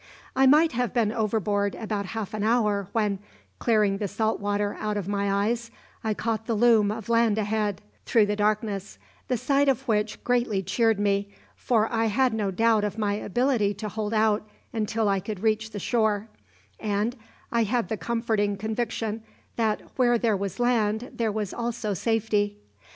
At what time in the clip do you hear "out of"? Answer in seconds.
4.79-5.07